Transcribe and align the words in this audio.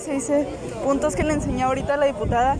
se 0.00 0.12
dice? 0.12 0.46
Puntos 0.84 1.14
que 1.14 1.24
le 1.24 1.34
enseñó 1.34 1.66
ahorita 1.66 1.96
la 1.96 2.06
diputada 2.06 2.56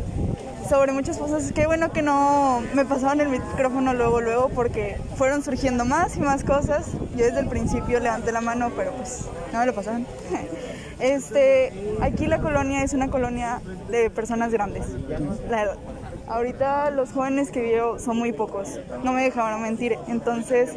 sobre 0.69 0.93
muchas 0.93 1.19
cosas. 1.19 1.53
Qué 1.53 1.67
bueno 1.67 1.91
que 1.91 2.03
no 2.03 2.63
me 2.75 2.85
pasaban 2.85 3.21
el 3.21 3.29
micrófono 3.29 3.93
luego, 3.95 4.21
luego, 4.21 4.49
porque 4.51 4.99
fueron 5.17 5.43
surgiendo 5.43 5.85
más 5.85 6.17
y 6.17 6.21
más 6.21 6.45
cosas. 6.45 6.87
Yo 7.17 7.25
desde 7.25 7.41
el 7.41 7.49
principio 7.49 7.99
levanté 7.99 8.31
la 8.31 8.41
mano, 8.41 8.71
pero 8.77 8.93
pues 8.93 9.25
no 9.53 9.59
me 9.59 9.67
lo 9.67 9.75
pasaban. 9.75 10.07
Este, 11.01 11.73
aquí 12.03 12.27
la 12.27 12.41
colonia 12.43 12.83
es 12.83 12.93
una 12.93 13.09
colonia 13.09 13.63
de 13.89 14.11
personas 14.11 14.53
grandes, 14.53 14.85
la 15.49 15.57
verdad. 15.57 15.77
Ahorita 16.29 16.91
los 16.91 17.13
jóvenes 17.13 17.51
que 17.51 17.63
veo 17.63 17.99
son 17.99 18.19
muy 18.19 18.33
pocos, 18.33 18.79
no 19.03 19.15
me 19.15 19.23
dejaban 19.23 19.63
mentir. 19.63 19.97
Entonces, 20.09 20.75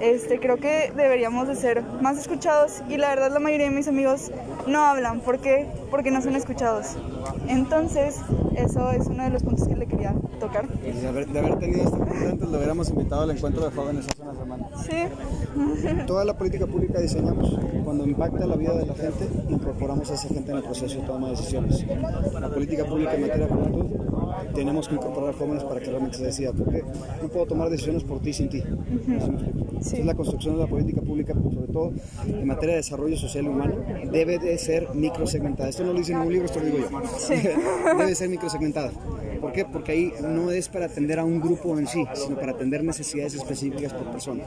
este, 0.00 0.38
creo 0.40 0.58
que 0.58 0.92
deberíamos 0.94 1.48
de 1.48 1.54
ser 1.54 1.82
más 2.00 2.18
escuchados 2.18 2.82
y 2.88 2.96
la 2.96 3.08
verdad 3.10 3.32
la 3.32 3.40
mayoría 3.40 3.68
de 3.68 3.74
mis 3.74 3.88
amigos 3.88 4.30
no 4.66 4.84
hablan. 4.84 5.20
¿Por 5.20 5.38
qué? 5.38 5.66
Porque 5.90 6.10
no 6.10 6.20
son 6.22 6.36
escuchados. 6.36 6.96
Entonces, 7.48 8.20
eso 8.56 8.90
es 8.90 9.06
uno 9.06 9.24
de 9.24 9.30
los 9.30 9.42
puntos 9.42 9.68
que 9.68 9.76
le 9.76 9.86
quería 9.86 10.14
tocar. 10.40 10.68
De 10.68 11.06
haber, 11.06 11.26
de 11.26 11.38
haber 11.38 11.58
tenido 11.58 11.84
este 11.84 11.96
punto 11.96 12.28
antes, 12.30 12.48
lo 12.48 12.56
hubiéramos 12.56 12.88
invitado 12.90 13.22
al 13.22 13.30
encuentro 13.30 13.64
de 13.64 13.70
jóvenes 13.70 14.06
hace 14.06 14.22
una 14.22 14.34
semana. 14.34 14.68
Sí. 14.84 16.04
Toda 16.06 16.24
la 16.24 16.36
política 16.36 16.66
pública 16.66 17.00
diseñamos, 17.00 17.58
cuando 17.84 18.04
impacta 18.04 18.46
la 18.46 18.56
vida 18.56 18.74
de 18.74 18.86
la 18.86 18.94
gente, 18.94 19.28
incorporamos 19.48 20.10
a 20.10 20.14
esa 20.14 20.28
gente 20.28 20.50
en 20.50 20.58
el 20.58 20.62
proceso 20.62 21.00
de 21.00 21.06
toma 21.06 21.26
de 21.28 21.36
decisiones. 21.36 21.84
La 22.40 22.48
política 22.48 22.84
pública 22.84 23.14
en 23.14 23.22
materia 23.22 23.46
de 23.46 23.52
juventud, 23.54 23.86
tenemos 24.54 24.88
que 24.88 24.94
incorporar 24.94 25.34
jóvenes 25.34 25.64
para 25.64 25.80
que 25.80 25.90
realmente 25.90 26.18
se 26.18 26.24
decida, 26.24 26.52
porque 26.52 26.82
no 27.22 27.28
puedo 27.28 27.46
tomar 27.46 27.70
decisiones 27.70 28.04
por 28.04 28.20
ti 28.20 28.32
sin 28.32 28.48
ti. 28.48 28.62
Es 29.80 30.04
la 30.04 30.14
construcción 30.14 30.54
de 30.54 30.62
la 30.62 30.66
política 30.66 31.00
pública, 31.00 31.34
sobre 31.34 31.72
todo 31.72 31.92
en 32.26 32.46
materia 32.46 32.74
de 32.74 32.78
desarrollo 32.78 33.16
social 33.16 33.44
y 33.44 33.48
humano, 33.48 33.76
debe 34.10 34.38
de 34.38 34.56
ser 34.58 34.88
microsegmentada. 34.94 35.68
Esto 35.68 35.84
no 35.84 35.92
lo 35.92 35.98
dice 35.98 36.12
en 36.12 36.18
ningún 36.18 36.32
libro, 36.32 36.46
esto 36.46 36.60
lo 36.60 36.66
digo 36.66 36.78
yo. 36.78 37.96
debe 37.98 38.14
ser 38.14 38.28
microsegmentada. 38.28 38.90
¿Por 39.40 39.52
qué? 39.52 39.64
Porque 39.64 39.92
ahí 39.92 40.12
no 40.20 40.50
es 40.50 40.68
para 40.68 40.86
atender 40.86 41.18
a 41.18 41.24
un 41.24 41.40
grupo 41.40 41.78
en 41.78 41.86
sí, 41.86 42.04
sino 42.14 42.36
para 42.36 42.52
atender 42.52 42.82
necesidades 42.82 43.34
específicas 43.34 43.92
por 43.92 44.10
persona. 44.10 44.44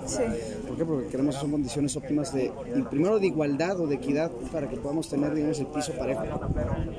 ¿Por 0.67 0.78
qué? 0.78 0.86
Porque 0.86 1.08
queremos 1.08 1.36
que 1.36 1.42
son 1.42 1.52
condiciones 1.52 1.95
óptimas 1.95 2.34
de, 2.34 2.52
primero 2.90 3.20
de 3.20 3.28
igualdad 3.28 3.80
o 3.80 3.88
de 3.88 3.95
equidad 3.95 4.32
para 4.52 4.67
que 4.67 4.78
podamos 4.78 5.10
tener, 5.10 5.34
digamos, 5.34 5.60
el 5.60 5.67
piso 5.67 5.94
parejo. 5.94 6.23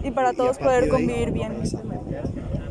Y 0.02 0.10
para 0.10 0.32
todos 0.32 0.58
poder 0.58 0.88
convivir 0.88 1.32
bien. 1.32 1.52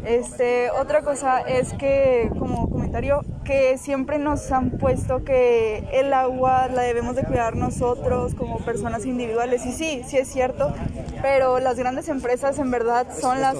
Este, 0.10 0.72
otra 0.72 1.04
cosa 1.04 1.40
es 1.42 1.72
que, 1.74 2.32
como 2.40 2.68
comentario, 2.68 3.22
que 3.46 3.78
siempre 3.78 4.18
nos 4.18 4.52
han 4.52 4.72
puesto 4.72 5.24
que 5.24 5.88
el 5.94 6.12
agua 6.14 6.68
la 6.68 6.82
debemos 6.82 7.16
de 7.16 7.24
cuidar 7.24 7.56
nosotros 7.56 8.34
como 8.34 8.58
personas 8.58 9.06
individuales. 9.06 9.68
Y 9.68 9.72
sí, 9.72 10.02
sí 10.08 10.18
es 10.18 10.28
cierto, 10.28 10.74
pero 11.22 11.60
las 11.60 11.78
grandes 11.78 12.10
empresas 12.10 12.58
en 12.58 12.72
verdad 12.72 13.06
son 13.22 13.40
las... 13.40 13.56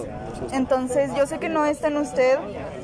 Entonces, 0.52 1.12
yo 1.16 1.28
sé 1.28 1.38
que 1.38 1.50
no 1.50 1.68
está 1.68 1.90
en 1.90 1.98
usted, 1.98 2.40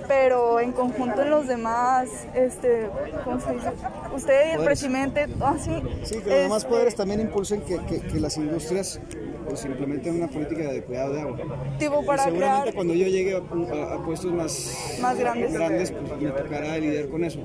pero 0.08 0.60
en 0.60 0.72
conjunto 0.72 1.24
en 1.24 1.32
los 1.32 1.48
demás, 1.48 2.08
este, 2.36 2.92
¿cómo 3.24 3.40
se 3.40 3.52
dice? 3.52 3.72
Usted 4.14 4.50
y 4.50 4.60
el 4.60 4.64
presidente, 4.64 5.26
ah, 5.42 5.56
sí. 5.60 5.82
Sí, 6.04 6.20
que 6.20 6.30
los 6.30 6.40
demás 6.42 6.66
poderes 6.66 6.94
también 6.94 7.20
impulsen 7.20 7.62
que, 7.62 7.80
que, 7.86 8.00
que 8.00 8.20
las 8.20 8.38
industrias 8.38 9.00
pues 9.46 9.66
implementen 9.66 10.16
una 10.16 10.28
política 10.28 10.72
de 10.72 10.82
cuidado 10.84 11.14
de 11.14 11.22
agua. 11.22 11.38
Tipo 11.80 12.06
para 12.06 12.24
y 12.24 12.26
seguramente 12.26 12.62
crear... 12.62 12.74
cuando 12.76 12.94
yo 12.94 13.08
llegue 13.08 13.34
a, 13.36 13.38
a, 13.38 13.94
a 13.96 14.06
puestos 14.06 14.34
más, 14.34 14.98
Más 15.02 15.18
grandes. 15.18 15.54
grandes 15.54 15.92
pues 15.92 16.22
me 16.22 16.30
tocará 16.32 16.78
lidiar 16.78 17.08
con 17.10 17.24
eso. 17.24 17.40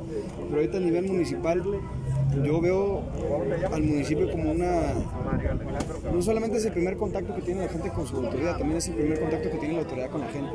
Pero 0.48 0.57
ahorita 0.61 0.79
a 0.79 0.81
nivel 0.81 1.07
municipal 1.07 1.62
yo 2.45 2.61
veo 2.61 3.03
al 3.73 3.83
municipio 3.83 4.31
como 4.31 4.53
una 4.53 4.95
no 6.12 6.23
solamente 6.23 6.59
es 6.59 6.64
el 6.64 6.73
primer 6.73 6.97
contacto 6.97 7.34
que 7.34 7.42
tiene 7.42 7.62
la 7.62 7.69
gente 7.69 7.91
con 7.91 8.06
su 8.06 8.17
autoridad, 8.17 8.56
también 8.59 8.78
es 8.78 8.89
el 8.89 8.95
primer 8.95 9.20
contacto 9.20 9.50
que 9.50 9.56
tiene 9.59 9.75
la 9.75 9.81
autoridad 9.81 10.11
con 10.11 10.20
la 10.20 10.28
gente. 10.28 10.51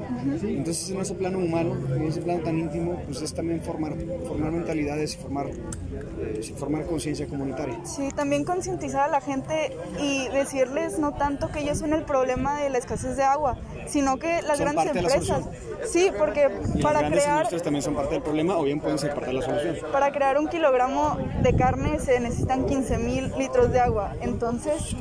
Entonces 0.47 0.89
en 0.89 1.01
ese 1.01 1.13
plano 1.15 1.39
humano, 1.39 1.75
en 1.95 2.03
ese 2.03 2.21
plano 2.21 2.43
tan 2.43 2.57
íntimo, 2.59 3.01
pues 3.05 3.21
es 3.21 3.33
también 3.33 3.61
formar, 3.61 3.93
formar 4.27 4.51
mentalidades 4.51 5.15
y 5.15 5.17
formar, 5.17 5.47
eh, 5.47 6.53
formar 6.57 6.85
conciencia 6.85 7.27
comunitaria. 7.27 7.83
Sí, 7.85 8.09
también 8.15 8.43
concientizar 8.43 9.01
a 9.01 9.07
la 9.07 9.21
gente 9.21 9.75
y 9.99 10.27
decirles 10.29 10.99
no 10.99 11.13
tanto 11.13 11.49
que 11.51 11.59
ellos 11.59 11.77
son 11.79 11.93
el 11.93 12.03
problema 12.03 12.59
de 12.61 12.69
la 12.69 12.77
escasez 12.77 13.15
de 13.17 13.23
agua, 13.23 13.57
sino 13.87 14.17
que 14.17 14.41
las 14.41 14.57
Son 14.57 14.65
grandes 14.73 14.85
la 14.95 15.01
empresas. 15.01 15.25
solución. 15.27 15.53
Sí, 15.85 16.11
porque 16.17 16.49
Y 16.75 16.81
para 16.81 16.93
las 16.93 17.01
grandes 17.01 17.23
crear 17.23 17.35
industrias 17.37 17.63
también 17.63 17.81
son 17.83 17.95
parte 17.95 18.13
del 18.15 18.23
problema 18.23 18.57
o 18.57 18.63
bien 18.63 18.79
pueden 18.79 18.97
ser 18.97 19.11
parte 19.13 19.27
de 19.27 19.33
la 19.33 19.41
solución. 19.41 19.75
para 19.91 20.11
crear 20.11 20.37
un 20.39 20.47
kilogramo 20.47 21.17
de 21.41 21.53
carne 21.65 21.99
se 21.99 22.19
necesitan 22.19 22.67
15 22.67 22.97
mil 22.99 23.33
litros 23.39 23.71
de 23.71 23.79
agua. 23.79 24.13
Entonces, 24.21 24.95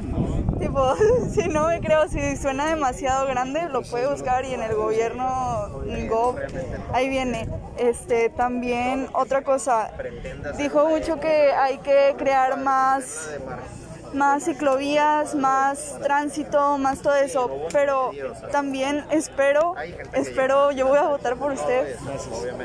tipo, 0.58 0.94
si 1.30 1.46
no 1.48 1.68
me 1.68 1.78
creo, 1.80 2.08
si 2.08 2.38
suena 2.38 2.68
demasiado 2.68 3.26
grande, 3.26 3.68
lo 3.68 3.82
puede 3.82 4.06
buscar 4.08 4.46
y 4.46 4.54
en 4.54 4.62
el 4.62 4.74
gobierno 4.74 5.68
Gov, 6.08 6.36
ahí 6.94 7.10
viene. 7.10 7.50
Este, 7.76 8.30
también 8.30 9.08
otra 9.12 9.42
cosa, 9.42 9.90
dijo 10.56 10.88
mucho 10.88 11.20
que 11.20 11.52
hay 11.52 11.78
que 11.78 12.14
crear 12.16 12.58
más 12.58 13.28
más 14.14 14.44
ciclovías, 14.44 15.34
más 15.34 15.98
tránsito, 16.02 16.78
más 16.78 17.00
todo 17.00 17.14
eso, 17.14 17.50
pero 17.72 18.12
también 18.52 19.04
espero, 19.10 19.74
espero, 20.12 20.70
yo 20.70 20.86
voy 20.86 20.98
a 20.98 21.08
votar 21.08 21.36
por 21.36 21.52
usted, 21.52 21.96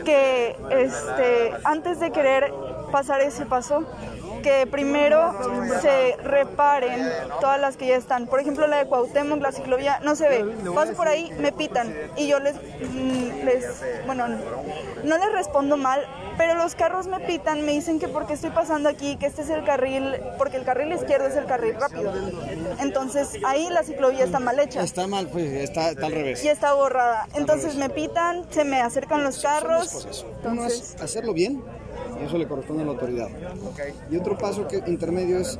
que 0.06 0.56
este, 0.72 1.52
antes 1.64 2.00
de 2.00 2.12
querer 2.12 2.54
pasar 2.92 3.22
ese 3.22 3.46
paso, 3.46 3.86
que 4.42 4.68
primero 4.68 5.36
se 5.82 6.16
reparen 6.24 7.12
todas 7.42 7.60
las 7.60 7.78
que 7.78 7.88
ya 7.88 7.98
están. 7.98 8.28
Por 8.28 8.40
ejemplo, 8.40 8.68
la 8.68 8.78
de 8.78 8.86
Cuauhtémoc, 8.86 9.42
la 9.42 9.52
ciclovía, 9.52 10.00
no 10.02 10.16
se 10.16 10.30
ve. 10.30 10.46
Paso 10.74 10.94
por 10.94 11.08
ahí, 11.08 11.32
me 11.40 11.52
pitan 11.52 11.94
y 12.16 12.28
yo 12.28 12.40
les, 12.40 12.56
mm, 12.56 13.46
les 13.46 13.84
bueno, 14.06 14.28
no 15.04 15.18
les 15.18 15.32
respondo 15.34 15.78
mal, 15.78 16.06
pero 16.40 16.56
los 16.56 16.74
carros 16.74 17.06
me 17.08 17.20
pitan, 17.20 17.66
me 17.66 17.74
dicen 17.74 18.00
que 18.00 18.08
porque 18.08 18.32
estoy 18.32 18.52
pasando 18.52 18.88
aquí, 18.88 19.18
que 19.18 19.26
este 19.26 19.42
es 19.42 19.50
el 19.50 19.66
carril, 19.66 20.16
porque 20.38 20.56
el 20.56 20.64
carril 20.64 20.94
izquierdo 20.94 21.28
es 21.28 21.36
el 21.36 21.46
carril 21.46 21.76
rápido. 21.78 22.14
Entonces 22.80 23.32
ahí 23.46 23.68
la 23.70 23.84
ciclovía 23.84 24.24
está 24.24 24.40
mal 24.40 24.58
hecha 24.58 24.82
Está 24.82 25.06
mal, 25.06 25.28
pues 25.28 25.52
está, 25.52 25.90
está 25.90 26.06
al 26.06 26.14
revés. 26.14 26.42
y 26.42 26.48
está 26.48 26.72
borrada. 26.72 27.28
Entonces 27.34 27.76
me 27.76 27.90
pitan, 27.90 28.46
se 28.52 28.64
me 28.64 28.80
acercan 28.80 29.22
los 29.22 29.42
carros. 29.42 30.24
Entonces, 30.38 30.96
es 30.96 31.02
hacerlo 31.02 31.34
bien 31.34 31.62
y 32.22 32.26
eso 32.26 32.38
le 32.38 32.48
corresponde 32.48 32.84
a 32.84 32.86
la 32.86 32.92
autoridad. 32.92 33.28
Y 34.12 34.18
otro 34.18 34.38
paso 34.38 34.68
que 34.68 34.82
intermedio 34.88 35.40
es, 35.40 35.58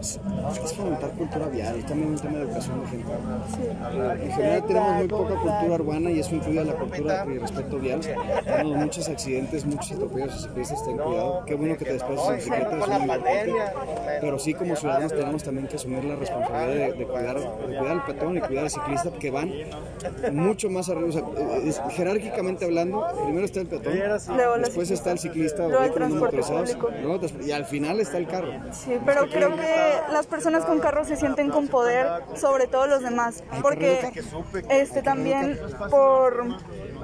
es 0.64 0.74
fomentar 0.74 1.12
cultura 1.12 1.48
vial, 1.48 1.76
es 1.78 1.86
también 1.86 2.10
un 2.10 2.18
tema 2.20 2.38
de 2.40 2.44
educación 2.46 2.82
de 2.82 2.88
gente. 2.88 3.12
Eh, 3.12 4.20
En 4.24 4.32
general 4.32 4.66
tenemos 4.68 4.94
muy 4.96 5.08
poca 5.08 5.36
cultura 5.36 5.76
urbana 5.76 6.12
y 6.12 6.20
eso 6.20 6.36
incluye 6.36 6.64
la 6.64 6.74
cultura 6.74 7.26
y 7.34 7.38
respeto 7.38 7.80
vial. 7.80 8.00
Tenemos 8.46 8.78
muchos 8.78 9.10
accidentes, 9.10 9.66
muchos 9.66 9.92
atropellos 9.92 10.36
y 10.36 10.40
ciclistas, 10.44 10.86
ten 10.86 10.98
cuidado. 10.98 11.44
Qué 11.46 11.56
bueno 11.56 11.78
que 11.78 11.86
te 11.86 11.94
desplaces 11.94 12.28
en 12.30 12.36
bicicleta, 12.36 12.72
es 12.78 12.88
muy 12.88 13.02
importante. 13.02 13.54
Pero 14.22 14.40
sí 14.40 14.54
como 14.54 14.76
ciudadanos 14.76 15.14
tenemos 15.14 15.44
también 15.44 15.68
que 15.68 15.76
asumir 15.76 16.04
la 16.04 16.16
responsabilidad 16.16 16.68
de, 16.68 16.94
de 16.94 17.06
cuidar, 17.06 17.40
de 17.40 17.46
cuidar 17.66 17.88
al 17.88 18.06
peatón 18.06 18.38
y 18.38 18.42
cuidar 18.42 18.64
al 18.66 18.70
ciclista 18.70 19.12
que 19.20 19.32
van 19.32 19.52
mucho 20.32 20.70
más 20.70 20.90
arriba. 20.90 21.10
O 21.10 21.12
sea, 21.12 21.22
eh, 21.38 21.74
jerárquicamente 21.92 22.66
hablando, 22.66 23.06
primero 23.26 23.46
está 23.46 23.62
el 23.62 23.68
peatón, 23.68 23.94
después 24.62 24.92
está 24.92 25.12
el 25.12 25.20
ciclista 25.20 25.66
o 25.66 25.70
Luego 25.70 25.84
el 25.84 25.94
transporte 25.94 26.44
público. 26.50 26.90
luego 27.02 27.20
transporte- 27.20 27.48
y 27.48 27.52
al 27.52 27.66
final 27.66 28.00
está 28.00 28.18
el 28.18 28.28
carro. 28.28 28.52
Sí, 28.72 28.98
pero 29.06 29.28
creo 29.30 29.56
que 29.56 29.94
las 30.12 30.28
personas 30.28 30.66
con 30.66 30.80
carros 30.80 31.08
se 31.08 31.16
sienten 31.16 31.50
con 31.50 31.68
poder 31.68 32.08
sobre 32.36 32.68
todos 32.68 32.88
los 32.90 33.02
demás, 33.02 33.44
porque 33.62 34.12
este 34.70 35.02
también 35.02 35.60
por 35.90 36.46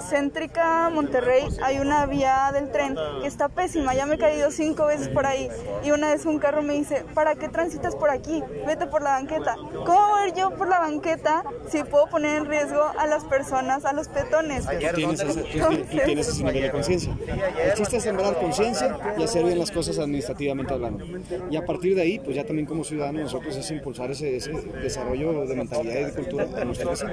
Céntrica 0.09 0.89
Monterrey 0.89 1.43
hay 1.63 1.79
una 1.79 2.05
vía 2.05 2.49
del 2.53 2.71
tren 2.71 2.95
que 3.21 3.27
está 3.27 3.49
pésima, 3.49 3.93
ya 3.93 4.05
me 4.05 4.15
he 4.15 4.17
caído 4.17 4.51
cinco 4.51 4.85
veces 4.87 5.07
por 5.09 5.25
ahí 5.25 5.49
y 5.83 5.91
una 5.91 6.09
vez 6.11 6.25
un 6.25 6.39
carro 6.39 6.61
me 6.61 6.73
dice, 6.73 7.05
¿para 7.13 7.35
qué 7.35 7.47
transitas 7.49 7.95
por 7.95 8.09
aquí? 8.09 8.43
Vete 8.65 8.87
por 8.87 9.01
la 9.01 9.11
banqueta. 9.11 9.55
¿Cómo 9.55 10.09
voy 10.09 10.33
yo 10.35 10.51
por 10.51 10.67
la 10.67 10.79
banqueta 10.79 11.43
si 11.69 11.83
puedo 11.83 12.07
poner 12.07 12.37
en 12.37 12.45
riesgo 12.45 12.83
a 12.97 13.07
las 13.07 13.23
personas, 13.23 13.85
a 13.85 13.93
los 13.93 14.07
peatones? 14.09 14.65
Tienes 14.95 15.21
ese, 15.21 15.41
tú- 15.41 15.75
tú 15.77 15.83
tienes 16.05 16.27
ese 16.27 16.43
nivel 16.43 16.61
de 16.63 16.71
conciencia. 16.71 17.17
El 17.63 17.73
chiste 17.73 17.97
es 17.97 18.03
sembrar 18.03 18.35
conciencia 18.37 18.97
y 19.17 19.23
hacer 19.35 19.45
bien 19.45 19.59
las 19.59 19.71
cosas 19.71 19.99
administrativamente 19.99 20.73
hablando. 20.73 21.05
Y 21.49 21.55
a 21.57 21.65
partir 21.65 21.95
de 21.95 22.01
ahí, 22.01 22.19
pues 22.19 22.35
ya 22.35 22.45
también 22.45 22.65
como 22.65 22.83
ciudadanos 22.83 23.23
nosotros 23.23 23.55
es 23.57 23.69
impulsar 23.71 24.11
ese, 24.11 24.37
ese 24.37 24.51
desarrollo 24.81 25.45
de 25.45 25.55
mentalidad 25.55 25.99
y 25.99 26.03
de 26.05 26.13
cultura 26.13 26.47
a 26.55 26.65
nuestros 26.65 27.03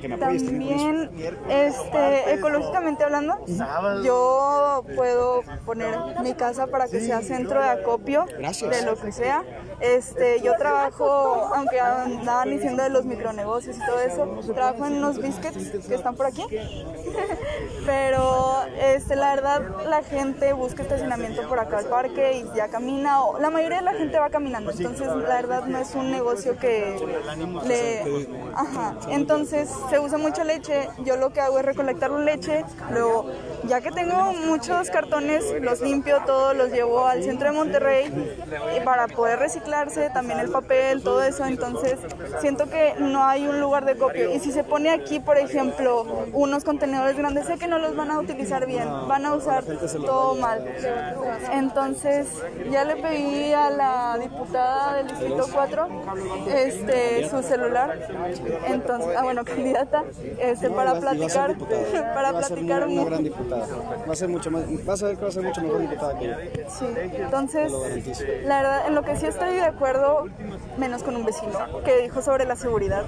que 0.00 0.08
me 0.08 0.14
apoyes. 0.14 0.46
También, 0.46 1.10
este, 1.48 2.34
ecológicamente 2.34 3.04
hablando, 3.04 3.38
yo 4.02 4.84
puedo 4.96 5.42
poner 5.66 5.94
mi 6.22 6.32
casa 6.34 6.66
para 6.66 6.88
que 6.88 7.00
sea 7.00 7.20
centro 7.20 7.60
de 7.60 7.68
acopio 7.68 8.26
Gracias. 8.38 8.70
de 8.70 8.86
lo 8.86 8.96
que 8.96 9.12
sea. 9.12 9.44
Este, 9.80 10.40
yo 10.42 10.54
trabajo, 10.56 11.50
aunque 11.54 11.80
andaban 11.80 12.50
diciendo 12.50 12.82
de 12.82 12.90
los 12.90 13.04
micronegocios 13.04 13.76
y 13.76 13.80
todo 13.80 14.00
eso, 14.00 14.54
trabajo 14.54 14.86
en 14.86 14.94
unos 14.94 15.20
biscuits 15.20 15.70
que 15.86 15.94
están 15.94 16.16
por 16.16 16.26
aquí. 16.26 16.44
Pero 17.86 18.62
este, 18.80 19.16
la 19.16 19.34
verdad, 19.34 19.62
la 19.88 20.02
gente 20.02 20.52
busca 20.52 20.82
estacionamiento 20.82 21.09
por 21.48 21.58
acá 21.58 21.78
al 21.78 21.86
parque 21.86 22.38
y 22.38 22.56
ya 22.56 22.68
camina, 22.68 23.24
o 23.24 23.40
la 23.40 23.50
mayoría 23.50 23.78
de 23.78 23.84
la 23.84 23.94
gente 23.94 24.18
va 24.18 24.30
caminando, 24.30 24.70
entonces 24.70 25.08
la 25.08 25.34
verdad 25.36 25.64
no 25.64 25.78
es 25.78 25.94
un 25.94 26.10
negocio 26.10 26.56
que 26.56 26.96
le... 27.66 28.28
Entonces 29.08 29.68
se 29.88 29.98
usa 29.98 30.18
mucha 30.18 30.44
leche, 30.44 30.88
yo 31.04 31.16
lo 31.16 31.32
que 31.32 31.40
hago 31.40 31.58
es 31.58 31.64
recolectar 31.64 32.10
la 32.10 32.20
leche, 32.20 32.64
luego 32.92 33.26
ya 33.64 33.80
que 33.80 33.90
tengo 33.90 34.32
muchos 34.46 34.90
cartones, 34.90 35.44
los 35.60 35.80
limpio 35.80 36.22
todos, 36.26 36.56
los 36.56 36.70
llevo 36.70 37.06
al 37.06 37.22
centro 37.24 37.50
de 37.50 37.56
Monterrey 37.56 38.36
para 38.84 39.08
poder 39.08 39.38
reciclarse, 39.40 40.10
también 40.10 40.38
el 40.38 40.50
papel, 40.50 41.02
todo 41.02 41.22
eso, 41.22 41.44
entonces 41.44 41.98
siento 42.40 42.68
que 42.68 42.94
no 42.98 43.24
hay 43.24 43.48
un 43.48 43.60
lugar 43.60 43.84
de 43.84 43.96
copio 43.96 44.32
y 44.32 44.38
si 44.38 44.52
se 44.52 44.62
pone 44.62 44.90
aquí, 44.90 45.18
por 45.18 45.38
ejemplo, 45.38 46.04
unos 46.32 46.62
contenedores 46.62 47.16
grandes, 47.16 47.46
sé 47.46 47.58
que 47.58 47.66
no 47.66 47.78
los 47.78 47.96
van 47.96 48.10
a 48.10 48.20
utilizar 48.20 48.66
bien, 48.66 48.86
van 49.08 49.26
a 49.26 49.34
usar 49.34 49.64
todo 49.64 50.36
mal. 50.36 50.64
Entonces, 51.52 52.28
ya 52.70 52.84
le 52.84 52.96
pedí 52.96 53.52
a 53.52 53.70
la 53.70 54.18
diputada 54.20 54.94
del 54.96 55.08
Distrito 55.08 55.46
4 55.52 55.88
este, 56.54 57.28
su 57.28 57.42
celular, 57.42 57.98
entonces, 58.66 59.16
ah, 59.16 59.22
bueno, 59.22 59.44
candidata, 59.44 60.04
este, 60.38 60.70
para 60.70 60.94
platicar, 60.98 61.56
para 62.14 62.32
platicar 62.32 62.86
una 62.86 63.04
gran 63.04 63.24
diputada. 63.24 63.66
Va 64.08 64.12
a 64.12 64.16
ser 64.16 64.28
mucho 64.28 64.50
más, 64.50 64.62
vas 64.84 65.02
a 65.02 65.06
ver 65.06 65.16
que 65.16 65.22
va 65.22 65.28
a 65.28 65.32
ser 65.32 65.44
mucho 65.44 65.60
mejor 65.62 65.80
diputada 65.80 66.18
que 66.18 66.26
yo. 66.26 66.34
Sí, 66.68 66.86
entonces, 67.14 67.72
la 68.44 68.62
verdad, 68.62 68.86
en 68.86 68.94
lo 68.94 69.02
que 69.02 69.16
sí 69.16 69.26
estoy 69.26 69.54
de 69.54 69.64
acuerdo, 69.64 70.26
menos 70.78 71.02
con 71.02 71.16
un 71.16 71.24
vecino, 71.24 71.82
que 71.84 72.02
dijo 72.02 72.22
sobre 72.22 72.44
la 72.44 72.56
seguridad, 72.56 73.04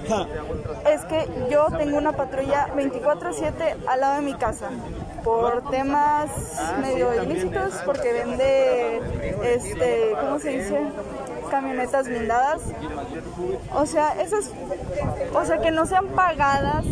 es 0.90 1.04
que 1.04 1.28
yo 1.50 1.66
tengo 1.76 1.98
una 1.98 2.12
patrulla 2.12 2.68
24/7 2.74 3.76
al 3.86 4.00
lado 4.00 4.16
de 4.16 4.22
mi 4.22 4.34
casa 4.34 4.70
por 5.24 5.70
temas 5.70 6.30
medio 6.80 7.22
ilícitos, 7.22 7.74
porque 7.84 8.12
vende, 8.12 9.00
este, 9.42 10.12
¿cómo 10.20 10.38
se 10.38 10.50
dice? 10.50 10.78
camionetas 11.52 12.08
blindadas. 12.08 12.62
O 13.74 13.84
sea, 13.84 14.20
esas, 14.22 14.50
o 15.34 15.44
sea, 15.44 15.58
que 15.58 15.70
no 15.70 15.84
sean 15.84 16.06
pagadas 16.08 16.82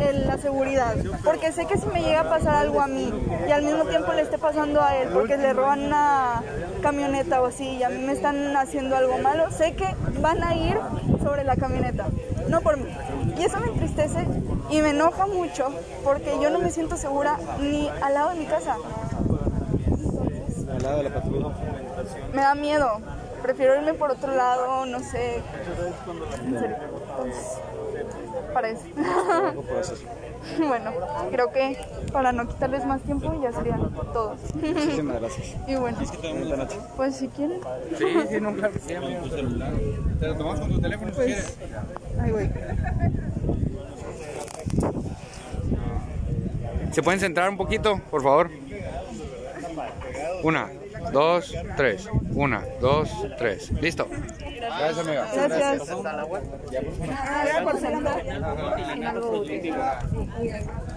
en 0.00 0.26
la 0.26 0.38
seguridad, 0.38 0.94
porque 1.24 1.52
sé 1.52 1.66
que 1.66 1.78
si 1.78 1.86
me 1.86 2.02
llega 2.02 2.22
a 2.22 2.28
pasar 2.28 2.56
algo 2.56 2.80
a 2.80 2.88
mí 2.88 3.12
y 3.46 3.50
al 3.52 3.62
mismo 3.62 3.84
tiempo 3.84 4.12
le 4.12 4.22
esté 4.22 4.36
pasando 4.36 4.82
a 4.82 4.96
él 4.96 5.08
porque 5.12 5.36
le 5.36 5.52
roban 5.52 5.84
una 5.84 6.42
camioneta 6.82 7.40
o 7.40 7.46
así 7.46 7.64
y 7.64 7.82
a 7.84 7.88
mí 7.88 7.98
me 7.98 8.12
están 8.12 8.56
haciendo 8.56 8.96
algo 8.96 9.18
malo, 9.18 9.50
sé 9.52 9.74
que 9.74 9.86
van 10.20 10.42
a 10.42 10.54
ir 10.54 10.76
sobre 11.28 11.44
la 11.44 11.56
camioneta, 11.56 12.06
no 12.48 12.62
por 12.62 12.78
mí. 12.78 12.88
Y 13.36 13.44
eso 13.44 13.60
me 13.60 13.68
entristece 13.68 14.26
y 14.70 14.80
me 14.80 14.90
enoja 14.90 15.26
mucho 15.26 15.68
porque 16.02 16.38
yo 16.40 16.48
no 16.48 16.58
me 16.58 16.70
siento 16.70 16.96
segura 16.96 17.36
ni 17.60 17.90
al 18.00 18.14
lado 18.14 18.30
de 18.30 18.36
mi 18.36 18.46
casa. 18.46 18.76
Al 20.72 20.82
lado 20.82 20.96
de 20.98 21.02
la 21.02 21.14
patrulla. 21.14 21.48
Me 22.32 22.40
da 22.40 22.54
miedo. 22.54 23.00
Prefiero 23.42 23.76
irme 23.76 23.92
por 23.92 24.10
otro 24.10 24.34
lado, 24.34 24.86
no 24.86 25.00
sé. 25.00 25.42
Entonces, 26.44 27.60
para 28.54 28.68
eso. 28.70 28.84
bueno, 30.66 30.92
creo 31.30 31.52
que 31.52 31.76
para 32.12 32.32
no 32.32 32.46
quitarles 32.48 32.84
más 32.86 33.00
tiempo 33.02 33.40
ya 33.42 33.52
sería 33.52 33.76
todo. 34.12 34.36
Muchísimas 34.54 35.20
gracias. 35.20 35.56
Y 35.66 35.74
bueno, 35.76 35.98
pues 36.96 37.16
si 37.16 37.28
quieren. 37.28 37.60
Sí, 37.96 38.04
sí, 38.30 38.40
no, 38.40 38.54
claro 38.54 38.72
que 38.72 38.78
sí, 38.80 38.94
amigo, 38.94 39.20
tu 39.22 39.28
celular. 39.30 39.72
Te 40.20 40.26
lo 40.26 40.36
tomas 40.36 40.60
con 40.60 40.70
tu 40.70 40.80
teléfono 40.80 41.10
si 41.10 41.16
Pues, 41.16 41.26
quieres. 41.26 41.56
ahí 42.20 42.30
voy. 42.30 42.50
¿Se 46.92 47.02
pueden 47.02 47.20
centrar 47.20 47.48
un 47.50 47.56
poquito, 47.56 48.00
por 48.10 48.22
favor? 48.22 48.50
Una, 50.42 50.70
dos, 51.12 51.54
tres. 51.76 52.08
Una, 52.34 52.64
dos, 52.80 53.10
tres. 53.36 53.70
Listo. 53.80 54.06
Gracias, 54.08 54.98
amiga. 54.98 55.28
Gracias. 55.34 56.02
Nada 56.02 57.64
por 57.64 57.78
sentar. 57.78 58.22